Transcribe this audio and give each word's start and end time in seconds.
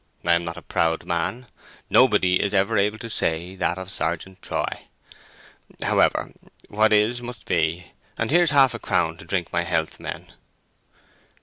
I'm 0.25 0.43
not 0.43 0.57
a 0.57 0.63
proud 0.63 1.05
man: 1.05 1.45
nobody 1.87 2.41
is 2.41 2.55
ever 2.55 2.75
able 2.75 2.97
to 2.97 3.07
say 3.07 3.53
that 3.57 3.77
of 3.77 3.91
Sergeant 3.91 4.41
Troy. 4.41 4.87
However, 5.83 6.31
what 6.69 6.91
is 6.91 7.21
must 7.21 7.45
be, 7.45 7.91
and 8.17 8.31
here's 8.31 8.49
half 8.49 8.73
a 8.73 8.79
crown 8.79 9.17
to 9.17 9.25
drink 9.25 9.53
my 9.53 9.61
health, 9.61 9.99
men." 9.99 10.33